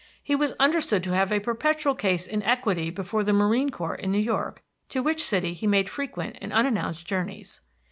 [0.23, 4.11] He was understood to have a perpetual case in equity before the Marine Court in
[4.11, 7.61] New York, to which city he made frequent and unannounced journeys.